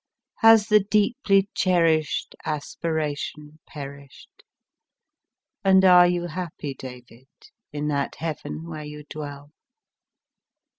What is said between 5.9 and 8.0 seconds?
you happy, David, in